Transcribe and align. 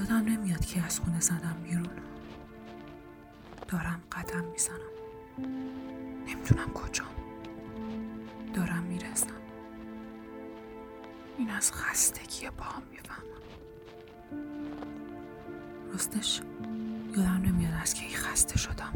یادم 0.00 0.24
نمیاد 0.24 0.64
که 0.64 0.82
از 0.82 1.00
خونه 1.00 1.20
زدم 1.20 1.56
بیرون. 1.64 1.88
دارم 3.68 4.00
قدم 4.12 4.44
می‌زنم. 4.44 4.76
نمی‌دونم 6.26 6.72
کجا 6.74 7.04
دارم 8.54 8.82
می‌رسم. 8.82 9.26
این 11.38 11.50
از 11.50 11.72
خستگی 11.72 12.46
هم 12.46 12.82
می‌فهمم. 12.90 13.40
راستش 15.92 16.40
یادم 17.16 17.42
نمیاد 17.44 17.74
از 17.82 17.94
کی 17.94 18.14
خسته 18.14 18.58
شدم. 18.58 18.92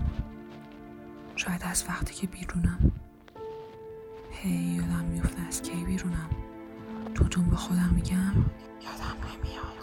شاید 1.36 1.62
از 1.64 1.84
وقتی 1.88 2.14
که 2.14 2.26
بیرونم. 2.26 2.92
هی 4.30 4.50
یادم 4.50 5.04
میفته 5.04 5.42
از 5.42 5.62
کی 5.62 5.84
بیرونم. 5.84 6.30
تون 7.14 7.50
به 7.50 7.56
خودم 7.56 7.92
میگم 7.94 8.34
یادم 8.82 9.16
نمیاد. 9.20 9.73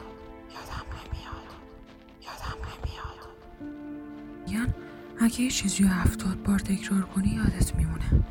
اگه 5.24 5.42
یه 5.42 5.52
چیزی 5.52 5.84
هفتاد 5.84 6.44
بار 6.44 6.60
تکرار 6.60 7.02
کنی 7.02 7.30
یادت 7.30 7.76
میمونه؟ 7.76 8.24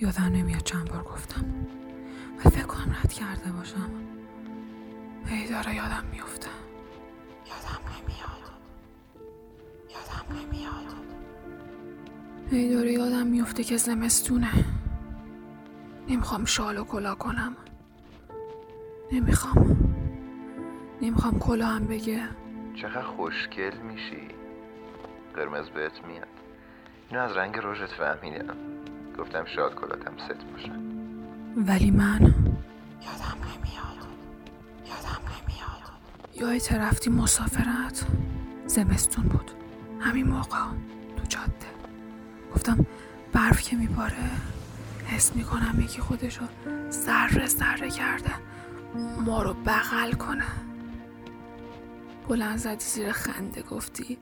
یادم 0.00 0.22
نمیاد 0.22 0.62
چند 0.62 0.88
بار 0.88 1.02
گفتم. 1.02 1.44
و 2.38 2.50
فکر 2.50 2.66
کنم 2.66 2.96
رد 3.02 3.12
کرده 3.12 3.52
باشم. 3.52 3.90
هی 5.26 5.48
داره 5.48 5.74
یادم 5.74 6.04
میفته. 6.12 6.48
یادم 7.46 7.80
نمیاد. 7.88 8.52
یادم 9.90 10.38
نمیاد. 10.38 10.94
هی 12.50 12.74
داره 12.74 12.92
یادم 12.92 13.26
میفته 13.26 13.64
که 13.64 13.76
زمستونه. 13.76 14.64
نمی‌خوام 16.08 16.44
شال 16.44 16.78
و 16.78 16.84
کلا 16.84 17.14
کنم. 17.14 17.56
نمی‌خوام. 19.12 19.94
نمی‌خوام 21.02 21.38
کلا 21.38 21.66
هم 21.66 21.84
بگه. 21.86 22.28
چقدر 22.74 23.02
خوشگل 23.02 23.76
میشی. 23.76 24.28
قرمز 25.34 25.68
بهت 25.68 26.04
میاد. 26.08 26.26
اینو 27.10 27.22
از 27.22 27.36
رنگ 27.36 27.58
رژت 27.62 27.92
فهمیدم. 27.92 28.56
گفتم 29.18 29.44
شاد 29.44 29.74
کلاتم 29.74 30.12
ست 30.18 30.44
باشه 30.52 30.72
ولی 31.56 31.90
من 31.90 32.20
یادم 32.20 33.38
نمیاد. 33.42 34.08
یادم 34.86 35.22
نمیاد. 35.28 36.52
یادت 36.52 36.72
رفتی 36.72 37.10
مسافرت. 37.10 38.06
زمستون 38.66 39.24
بود. 39.24 39.50
همین 40.00 40.28
موقع 40.28 40.58
تو 41.16 41.22
جاده. 41.28 41.52
گفتم 42.54 42.86
برف 43.32 43.62
که 43.62 43.76
میباره 43.76 44.30
حس 45.06 45.36
می‌کنم 45.36 45.80
یکی 45.80 46.00
خودشو 46.00 46.44
ذره 46.90 47.46
ذره 47.46 47.90
کرده. 47.90 48.30
ما 49.24 49.42
رو 49.42 49.54
بغل 49.54 50.12
کنه. 50.12 50.44
بلند 52.32 52.58
زدی 52.58 52.84
زیر 52.84 53.12
خنده 53.12 53.62
گفتی. 53.62 54.18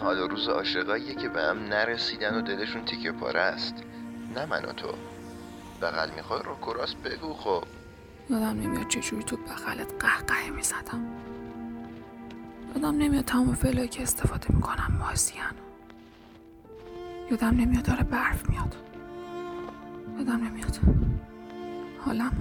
حال 0.00 0.18
روز 0.18 0.48
عاشقاییه 0.48 1.14
که 1.14 1.28
به 1.28 1.42
هم 1.42 1.58
نرسیدن 1.58 2.34
و 2.38 2.42
دلشون 2.42 2.84
تیکه 2.84 3.12
پاره 3.12 3.40
است. 3.40 3.74
نه 4.34 4.46
من 4.46 4.64
و 4.64 4.72
تو. 4.72 4.88
بغل 5.82 6.10
می‌خوای 6.10 6.42
رو 6.42 6.56
کراس 6.56 6.94
بگو 6.94 7.34
خب. 7.34 7.64
یادم 8.30 8.46
نمیاد 8.46 8.88
چجوری 8.88 9.22
تو 9.22 9.36
بغلت 9.36 10.04
قهقه 10.04 10.50
می‌زدم. 10.50 11.06
یادم 12.74 12.98
نمیاد 12.98 13.24
تمام 13.24 13.54
فعلایی 13.54 13.88
که 13.88 14.02
استفاده 14.02 14.54
می‌کنم 14.54 14.96
مازیان 14.98 15.54
یادم 17.30 17.60
نمیاد 17.60 17.84
داره 17.84 18.02
برف 18.02 18.50
میاد. 18.50 18.76
یادم 20.18 20.44
نمیاد. 20.44 20.78
حالم 22.04 22.32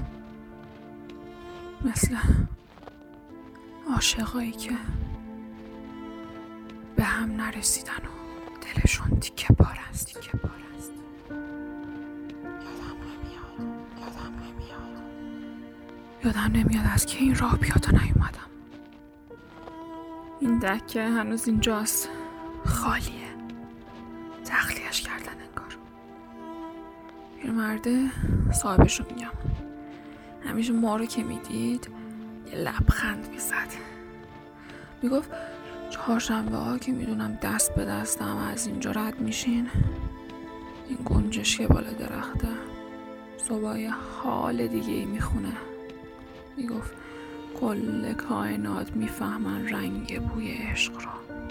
مثل 1.86 2.16
عاشقایی 3.94 4.51
که 4.51 4.72
به 6.96 7.03
هم 7.03 7.31
نرسیدن 7.31 7.91
و 7.94 8.09
دلشون 8.62 9.19
تیکه 9.19 9.53
پار 9.53 9.79
است. 9.90 10.07
تیکه 10.07 10.38
پار 10.38 10.51
است. 10.78 10.91
یادم 11.29 12.97
نمیاد. 13.01 13.78
یادم 14.00 14.34
نمیاد. 14.35 15.03
یادم 16.24 16.51
نمیاد 16.53 16.85
از 16.94 17.06
که 17.06 17.19
این 17.19 17.35
راه 17.35 17.57
پیاده 17.57 17.91
نیومدم. 17.91 18.50
این 20.40 20.59
دکه 20.59 21.03
هنوز 21.03 21.47
اینجاست. 21.47 22.09
خالیه. 22.66 23.35
تخلیهش 24.45 25.01
کردن 25.01 25.34
انگار. 25.47 25.78
مرده 27.62 28.12
صاحبش 28.53 29.00
رو 29.00 29.06
میگم. 29.09 29.31
همیشه 30.45 30.74
ما 30.74 30.95
رو 30.95 31.06
که 31.06 31.24
می‌دید 31.24 31.88
لبخند 32.56 33.30
می‌زد. 33.32 33.68
می‌گفت 35.02 35.30
چهارشنبه 35.90 36.58
ها 36.58 36.78
که 36.78 36.92
می‌دونم 36.92 37.40
دست 37.42 37.76
به 37.76 37.86
دستم 37.86 38.38
از 38.38 38.68
اینجا 38.68 38.92
رد 38.92 39.20
میشین. 39.20 39.70
این 40.90 40.98
گنجش 41.06 41.58
که 41.58 41.68
بالا 41.68 41.92
درخته. 41.92 42.48
صبح 43.38 43.60
حال 44.24 44.68
دیگه 44.68 44.94
ای 44.94 45.06
می‌خونه. 45.06 45.54
می‌گفت 46.58 46.94
کل 47.60 48.14
کائنات 48.14 48.92
می‌فهمن 48.92 49.70
رنگ 49.70 50.22
بوی 50.22 50.52
عشق 50.52 50.94
را. 50.94 51.46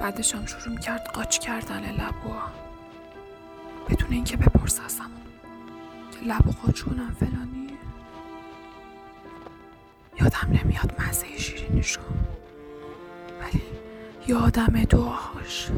بعدش 0.00 0.34
هم 0.34 0.46
شروع 0.46 0.76
کرد 0.76 1.10
قاچ 1.14 1.38
کردن 1.38 1.92
لبو 1.92 2.34
بدون 3.90 4.12
اینکه 4.12 4.36
بپرس 4.36 4.80
که 4.80 5.23
لبو 6.24 6.50
قاچ 6.50 6.82
کنم 6.82 7.16
فلانی. 7.20 7.78
یادم 10.20 10.60
نمیاد 10.64 10.94
مزه 11.00 11.38
شیرینیشو 11.38 12.00
ولی 13.40 13.62
یادم 14.26 14.84
دعاهاش. 14.84 15.70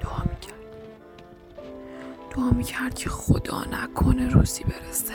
دعا 0.00 0.22
می‌کرد. 0.30 0.54
دعا 2.30 2.50
می‌کرد 2.50 2.94
که 2.94 3.10
خدا 3.10 3.64
نکنه 3.64 4.28
روزی 4.28 4.64
برسه. 4.64 5.14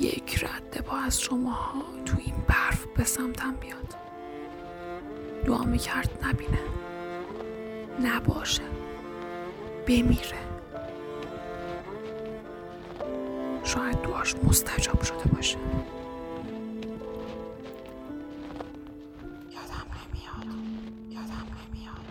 یک 0.00 0.44
رده 0.44 0.82
با 0.82 0.96
از 0.98 1.20
شماها 1.20 1.82
تو 2.06 2.16
این 2.24 2.34
برف 2.48 2.86
به 2.86 3.04
سمتم 3.04 3.54
بیاد. 3.54 3.94
دعا 5.46 5.64
می‌کرد 5.64 6.24
نبینه. 6.24 6.58
نباشه. 8.02 8.62
بمیره. 9.86 10.47
شاید 13.68 14.02
دعاش 14.02 14.34
مستجاب 14.36 15.02
شده 15.02 15.28
باشه. 15.34 15.58
یادم 21.10 21.46
نمیاد. 21.72 22.08